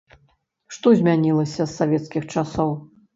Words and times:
Што 0.75 0.93
змянілася 1.01 1.61
з 1.67 1.71
савецкіх 1.81 2.25
часоў? 2.37 2.73